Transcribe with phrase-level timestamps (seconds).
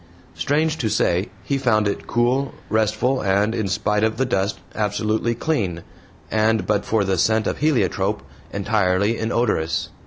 [0.33, 5.35] Strange to say, he found it cool, restful, and, in spite of the dust, absolutely
[5.35, 5.83] clean,
[6.31, 9.89] and, but for the scent of heliotrope, entirely inodorous.